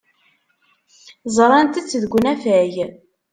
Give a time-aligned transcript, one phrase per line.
[1.35, 2.75] Ẓrant-t deg unafag.